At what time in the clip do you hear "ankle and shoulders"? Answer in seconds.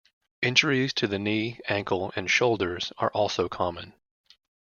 1.69-2.91